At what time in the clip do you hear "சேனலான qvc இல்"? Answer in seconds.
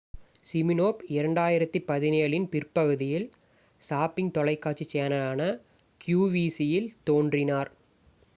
4.93-6.91